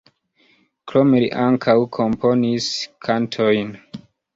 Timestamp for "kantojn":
3.09-3.77